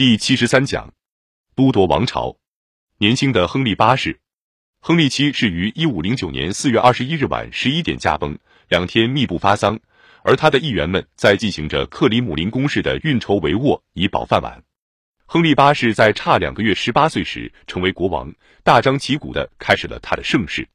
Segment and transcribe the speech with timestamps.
[0.00, 0.94] 第七十三讲，
[1.54, 2.38] 都铎王朝。
[2.96, 4.18] 年轻的亨利八世，
[4.80, 8.38] 亨利七是于一五零九年四月二十一日晚十一点驾崩，
[8.70, 9.78] 两天密不发丧。
[10.22, 14.62] 而他的议员们在进行着克里姆林宫式的运筹帷幄，以保饭碗。
[15.26, 18.32] 亨利八世在差两个月十八岁时成为国王，
[18.64, 20.66] 大张旗鼓的开始了他的盛世。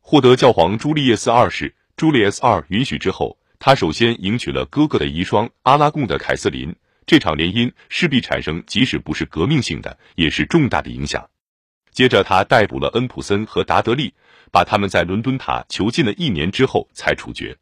[0.00, 6.74] 获得教皇朱利叶斯二世朱利叶斯二允许之后，他首先迎娶了哥哥的遗孀阿拉贡的凯瑟琳。
[7.06, 11.28] 这场联姻势必产生，即使不是革命性的，也是重大的影响。
[11.92, 14.14] 接着，他逮捕了恩普森和达德利，
[14.50, 17.56] 把他们在伦敦塔囚禁了一年之后才处决。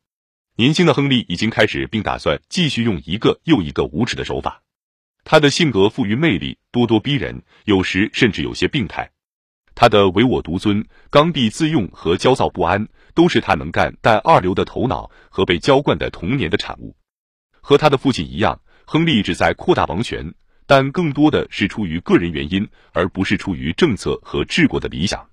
[0.57, 4.63] 年轻的亨利已经开始，并打算继续用一个又一个无耻的手法。
[5.25, 9.11] 他的性格富于魅力，咄咄逼人，有时甚至有些病态。
[9.75, 16.95] 他的唯我独尊、刚愎自用和焦躁不安，都是他能干但二流的头脑和被娇惯的童年的产物。
[17.61, 18.61] 和他的父亲一样。
[18.85, 20.33] 亨利旨在扩大王权，
[20.67, 25.25] 但更多的是出于个人原因，而不是出于政策和治国的理想。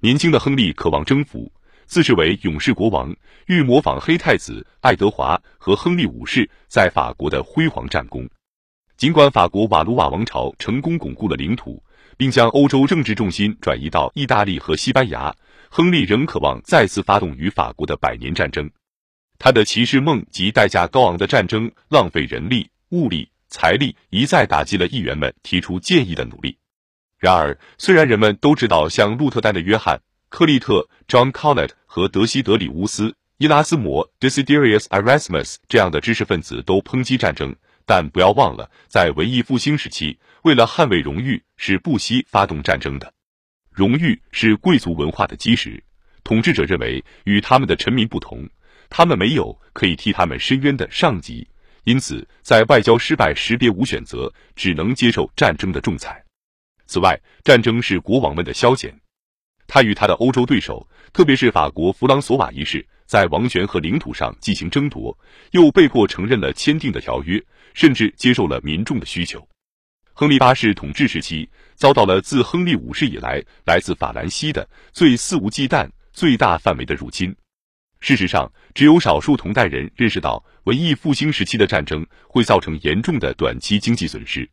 [0.00, 1.52] 年轻的亨利渴望征服，
[1.86, 3.14] 自视为勇士国王，
[3.46, 8.28] 欲模仿黑太子爱德华和亨利五世在法国的辉煌战功。
[8.96, 11.82] 尽管法国瓦卢瓦王朝成功巩固了领土，
[12.16, 15.32] 并将欧洲政治重心转移到意大利和西班牙，
[15.68, 18.68] 亨利仍渴望再次发动与法国的百年战争。
[19.38, 22.68] 他的骑士梦及代价高昂的战争，浪费人力。
[22.90, 26.58] 物力、财力一再打击了议员们提出建议的努力。
[27.18, 29.96] 然而，虽然人们都知道，像鹿特丹的约翰·
[30.28, 43.12] 克利特 （John Colet） 和德西德里乌斯·伊拉斯摩 （Desiderius Erasmus） 这样的知识分子都抨击战争，但不要忘了，在文艺复兴时期，为了捍卫荣誉，是不惜发动战争的。
[43.70, 45.82] 荣誉是贵族文化的基石。
[46.22, 48.48] 统治者认为，与他们的臣民不同，
[48.90, 51.48] 他们没有可以替他们伸冤的上级。
[51.88, 56.22] 因此，在外交失败时，别无选择，只能接受战争的仲裁。
[56.84, 58.92] 此外，战争是国王们的消遣。
[59.66, 65.18] 他与他的欧洲对手，特别是法国弗朗索瓦一世，在王权和领土上进行争夺，
[65.52, 69.48] 又被迫承认了签订的条约，甚至接受了民众的需求。
[70.12, 77.34] 亨利八世统治时期遭到了自亨利五世以来来自法兰西的最肆无忌惮、最大范围的入侵。
[78.00, 84.48] 事实上，只有少数同代人认识到文艺复兴时期的战争会造成严重的短期经济损失。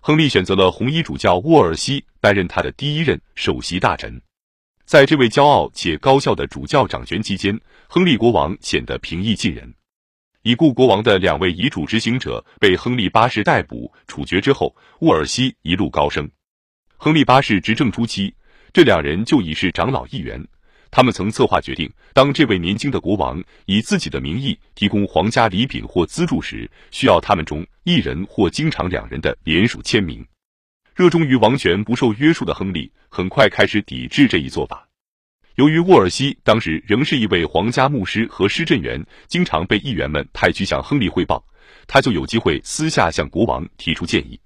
[0.00, 4.20] 亨利选择了红衣主教沃尔西担任他的第一任首席大臣。
[4.84, 7.58] 在这位骄傲且高效的主教掌权期间，
[7.88, 9.74] 亨利国王显得平易近人。
[10.42, 16.30] 已故国王的两位遗嘱执行者被亨利八世逮捕处决之后，沃尔西一路高升。
[16.96, 18.32] 亨利八世执政初期，
[18.72, 20.40] 这两人就已是长老议员。
[20.96, 30.26] 他们曾策划决定，当这位年轻的国王以自己的名义提供皇家礼品或资助时，需要他们中一人或经常两人的联署签名。
[30.94, 34.88] 热衷于王权不受约束的亨利很快开始抵制这一做法。
[35.56, 41.44] 由于沃尔西当时仍是一位皇家牧师和施政员，经常被议员们派去向亨利汇报，
[41.86, 44.40] 他就有机会私下向国王提出建议。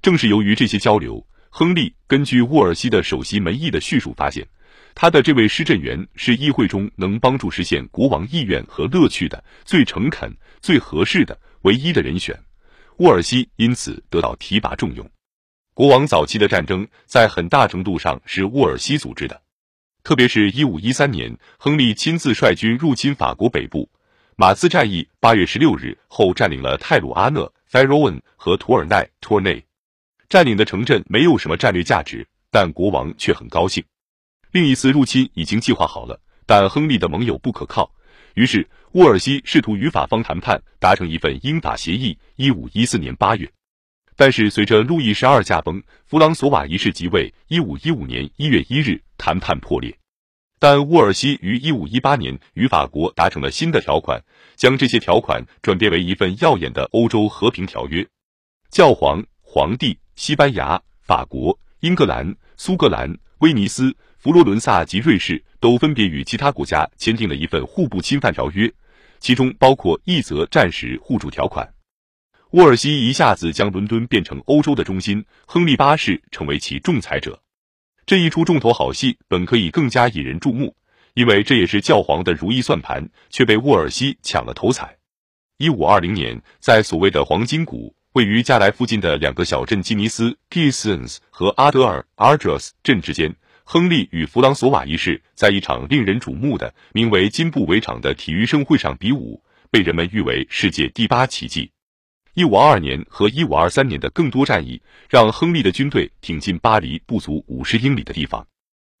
[0.00, 4.46] 正是由于这些交流，亨利根据沃尔西的首席门议的叙述发现。
[4.94, 10.30] 他的这位施政员是议会中能帮助实现国王意愿和乐趣的最诚恳、
[10.60, 12.38] 最合适的唯一的人选。
[12.98, 15.08] 沃尔西因此得到提拔重用。
[15.72, 19.40] 国王早期的战争在很大程度上是沃尔西组织的，
[20.04, 23.88] 特别是一五一三年，亨利亲自率军入侵法国北部。
[24.36, 29.62] 马斯战役八月十六日后占领了泰鲁阿讷 f a r o n 和图尔奈 t o r n。
[30.28, 33.82] 占领的城镇没有什么战略价值，但国王却很高兴。
[34.52, 37.92] 另一次入侵已经计划好了，但亨利的盟友不可靠，
[38.34, 42.18] 于是沃尔西试图与法方谈判，达成一份英法协议。
[42.34, 43.48] 一五一四年八月，
[44.16, 49.96] 但是随着路易十二驾崩，弗朗索瓦一世即位，一五一五年一月一日谈判破裂。
[50.58, 54.20] 但沃尔西于一五一八年与法国达成了新的条款，
[54.56, 58.06] 将这些条款转变为一份耀眼的欧洲和平条约。
[58.68, 63.96] 教皇、皇帝、西班牙、法国、英格兰、苏格兰、威尼斯。
[64.22, 68.70] 佛罗伦萨及瑞士都分别与其他国家签订了一份互不侵犯条约，
[69.18, 71.72] 其中包括一则战时互助条款。
[72.50, 77.40] 沃尔西一下子将伦敦变成欧洲的中心，亨利八世成为其仲裁者。
[78.04, 80.76] 这一出重头好戏本可以更加引人注目，
[81.14, 84.98] 因为这也是教皇的如意算盘，却被沃尔西抢了头彩。
[85.56, 93.34] 一五二零年，在所谓的黄金谷，位于加莱附近的两个小镇基尼斯 （Gisons） 和阿德尔 （Ardres） 镇之间。
[93.72, 99.40] 亨利与弗朗索瓦一世在一场令人瞩目的名为“金布围场”的体育盛会上比武，
[99.70, 101.70] 被人们誉为世界第八奇迹。
[102.34, 108.44] 一五二二年和一五二三年的更多战役，让亨利的军队挺进巴黎不足五十英里的地方。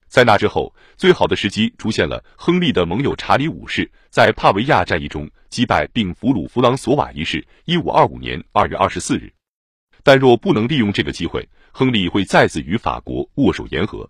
[0.06, 2.24] 在那之后，最好的时机出现了。
[2.36, 7.44] 亨利的盟友查理五世在帕维亚战役中击败并俘虏弗朗索瓦一世。
[7.64, 9.32] 一五二五年二月二十四日，
[10.04, 14.08] 但若不能利用这个机会，亨利会再次与法国握手言和。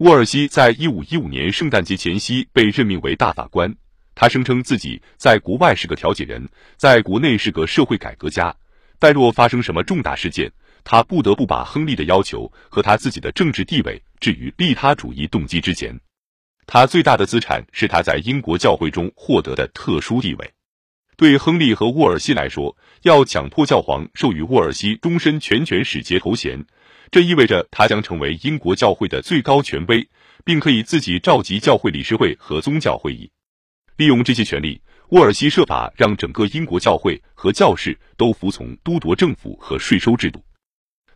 [0.00, 3.76] 沃尔西在一五一五年圣诞节前夕被任命为大法官。
[4.14, 6.48] 他声称自己在国外是个调解人，
[6.78, 8.56] 在国内是个社会改革家。
[8.98, 10.50] 但若发生什么重大事件，
[10.84, 16.00] 他不得不把亨利的要求和他自己的政治地位置于利他主义动机之前。
[16.64, 20.50] 他最大的资产是他在英国教会中获得的特殊地位。
[21.18, 26.64] 对亨利和沃尔西来说，要强迫教皇授予沃尔西终身全权使节头衔，
[27.10, 30.08] 这意味着他将成为英国教会的最高权威，
[30.44, 33.28] 并可以自己召集教会理事会和宗教会议。
[33.96, 40.40] 利用这些权利，沃尔西设法让整个英国教会和教士都服从都铎政府和税收制度。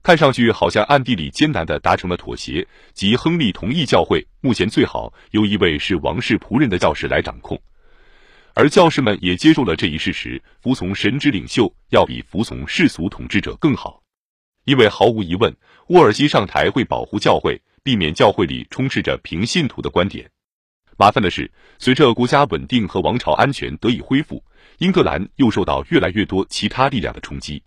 [0.03, 7.59] 看上去好像暗地里艰难地达成了妥协，即亨利同意教会目前最好由一位是王室仆人的教士来掌控，
[8.53, 14.04] 而教士们也接受了这一事实：服从神职领袖要比服从世俗统治者更好。
[14.65, 15.55] 因为毫无疑问，
[15.89, 20.31] 沃尔西上台会保护教会，避免教会里充斥着平信徒的观点。
[20.97, 24.43] 麻烦的是，随着国家稳定和王朝安全得以恢复，
[24.79, 27.63] 英格兰又受到越来越多其他力量的冲击。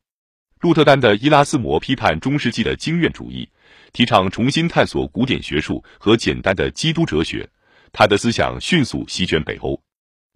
[0.61, 3.47] 鹿特丹的伊拉斯谟批判中世纪的经验主义，
[3.93, 7.47] 提倡重新探索古典学术和简单的基督哲学。
[7.91, 9.79] 他的思想迅速席卷北欧。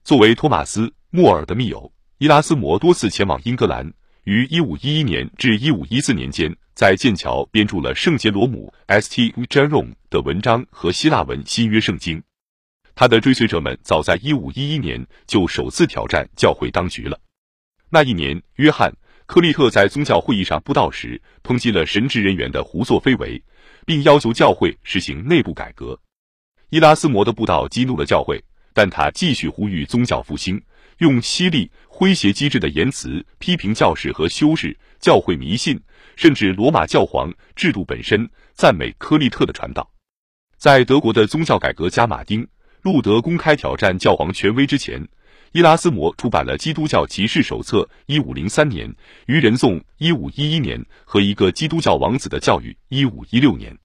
[0.04, 9.34] 作为托马斯·莫尔的密友，伊拉斯谟多次前往英格兰，于1511年至1514年间在剑桥编著了圣杰罗姆 （St.
[9.48, 12.22] Jerome） 的文章和希腊文新约圣经。
[12.94, 17.20] 他的追随者们早在1511年就首次挑战教会当局了。
[17.90, 18.92] 那一年，约翰·
[19.26, 23.44] 克利特在宗教会议上布道时，抨击了神职人员的胡作非为，
[23.88, 26.00] 并要求教会实行内部改革。
[26.70, 28.44] 伊拉斯谟的布道激怒了教会，
[28.74, 30.62] 但他继续呼吁宗教复兴，
[31.02, 35.80] 用犀利、诙谐、机智的言辞批评教士和修士、教会迷信，
[36.16, 39.92] 甚至罗马教皇制度本身，赞美科利特的传道。
[40.58, 42.48] 在德国的宗教改革家马丁。
[42.84, 45.08] 路德公开挑战教皇权威之前，
[45.52, 48.92] 伊拉斯谟出版了《基督教骑士手册》（一五零三年），
[49.26, 53.76] 于仁颂（一五一一年）和一个基督教王子的教育（一五一六年）。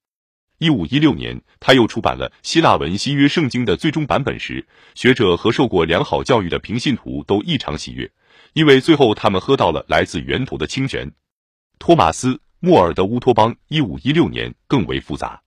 [0.58, 8.10] 一五一六年，他又出版了希腊文新约圣经的最终版本时，学者和受过良好教育的平信徒都异常喜悦，
[8.54, 11.12] 因为最后他们喝到了来自源头的清泉。
[11.78, 15.42] 托马斯·莫尔的乌托邦（一五一六年）更为复杂。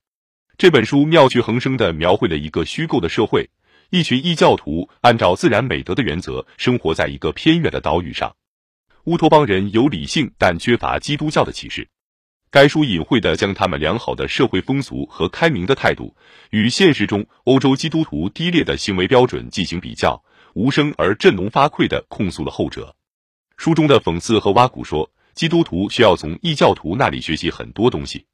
[0.60, 3.50] 这本书妙趣横生地描绘了一个虚构的社会，
[3.90, 8.36] 一群异教徒按照自然美德的原则生活在一个偏远的岛屿上。
[9.06, 11.88] 乌托邦人有理性，但缺乏基督教的启示。
[12.52, 16.16] 该书隐晦地将他们良好的社会风俗和开明的态度
[16.50, 20.24] 与现实中欧洲基督徒低劣的行为标准进行比较，
[20.56, 22.96] 无声而振聋发聩地控诉了后者。
[23.56, 28.26] 书中的讽刺和挖苦说，基督徒需要从异教徒那里学习很多东西。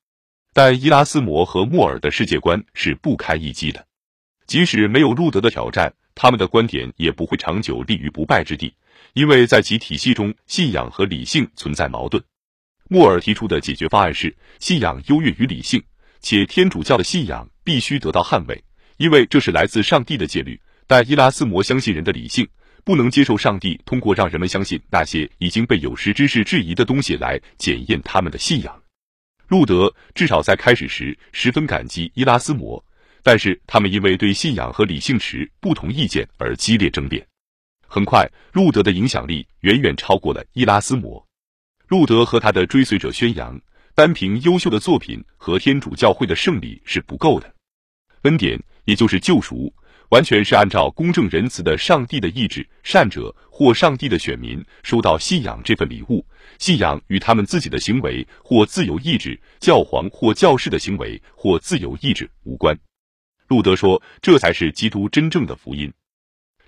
[0.54, 3.86] 但伊拉斯谟和莫尔的世界观是不堪一击的，
[4.48, 8.74] 即使没有路德的挑战，他们的观点也不会长久立于不败之地，
[9.12, 12.24] 因为在其体系中，信仰和理性存在矛盾。
[12.88, 15.84] 莫尔提出的解决方案是信仰优越于理性，
[16.22, 18.64] 且天主教的信仰必须得到捍卫，
[18.98, 20.60] 因为这是来自上帝的戒律。
[20.88, 22.48] 但伊拉斯谟相信人的理性，
[22.84, 28.82] 不能接受上帝通过让人们相信那些已经被有识之士质疑的东西来检验他们的信仰。
[29.48, 32.84] 路德至少在开始时十分感激伊拉斯谟，
[33.24, 37.26] 但是他们因为对信仰和理性持不同意见而激烈争辩。
[37.88, 41.25] 很快，路德的影响力远远超过了伊拉斯谟。
[41.88, 43.60] 路德和他的追随者宣扬，
[43.94, 47.54] 单凭优秀的作品和天主教会的胜利是不够的，
[48.24, 49.74] 恩典也就是救赎。
[50.10, 56.24] 完全是按照公正仁慈的上帝的意志，善者或上帝的选民收到信仰这份礼物，
[56.60, 62.78] 信仰与他们自己的行为或自由意志、教皇或教士的行为或自由意志无关。
[63.48, 65.92] 路德说，这才是基督真正的福音。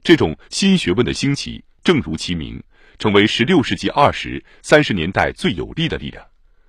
[0.04, 2.62] 这种新学问的兴起，正如其名，
[3.00, 6.26] 成为十六世纪二十三十年代最有力的力量。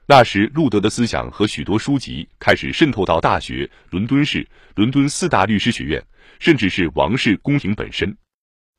[0.07, 6.03] 那时，路德的思想和许多书籍开始渗透到大学、伦敦市、伦敦四大律师学院。
[6.39, 8.17] 甚至是王室宫廷本身，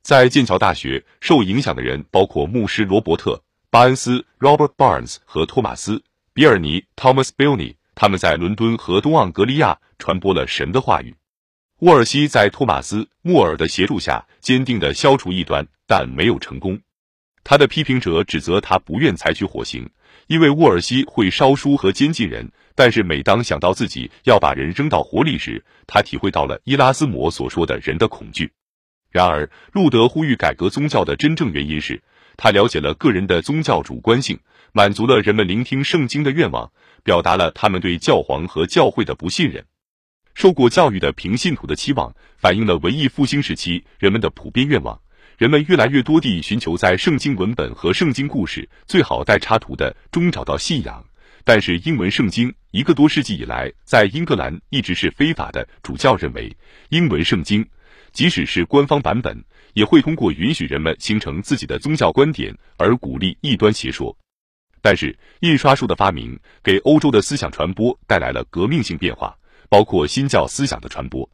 [0.02, 3.32] 在剑桥大学受影响的人包括牧师罗伯特·
[3.70, 5.98] 巴恩斯 （Robert Barnes） 和托马斯·
[6.34, 11.14] 比尔尼 （Thomas b i l n e y 他们在伦敦和东盎格利亚传播了神的话语。
[11.80, 16.80] 沃尔西在托马斯·穆尔的协助下，坚定地消除异端，但没有成功。
[17.44, 19.90] 他的批评者指责他不愿采取火刑，
[20.28, 22.52] 因为沃尔西会烧书和监禁人。
[22.76, 28.50] 但是每当想到自己要把人扔到火里时，他体会到了伊拉斯谟所说的人的恐惧。
[29.12, 32.02] 然而，路德呼吁改革宗教的真正原因是
[32.38, 34.40] 他了解了个人的宗教主观性，
[34.72, 36.72] 满足了人们聆听圣经的愿望，
[37.04, 39.66] 表达了他们对教皇和教会的不信任。
[40.36, 45.02] 受过教育的平信徒的期望，反映了文艺复兴时期人们的普遍愿望。
[45.40, 51.02] 人们越来越多地寻求在圣经文本和圣经故事最好带插图的中找到信仰。
[51.46, 55.66] 但是，英文圣经一个多世纪以来在英格兰一直是非法的。
[55.82, 56.54] 主教认为，
[56.90, 57.66] 英文圣经
[58.12, 59.42] 即使是官方版本，
[59.76, 64.14] 也会通过允许人们形成自己的宗教观点而鼓励异端邪说。
[64.82, 69.34] 但是，印刷术的发明给欧洲的思想传播带来了革命性变化，
[69.70, 71.30] 包括新教思想的传播。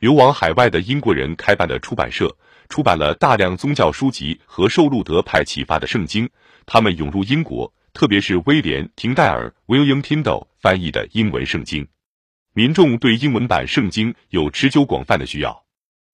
[0.00, 2.36] 流亡海外的英国人开办的出版社
[2.68, 6.28] 出版了大量宗教书籍和受路德派启发的圣经，
[6.66, 7.72] 他们涌入英国。
[7.94, 11.88] 特别是威廉·廷戴尔 （William Tyndale） 翻译的英文圣经，
[12.54, 15.64] 民众对英文版圣经有持久广泛的需要。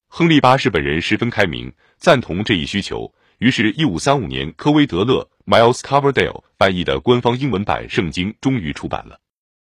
[0.08, 3.12] 亨利八世本人十分开明，赞同这一需求。
[3.38, 9.20] 于是，一五三五年，科威德勒 （Miles Coverdale） 翻译的官方英文版圣经终于出版了。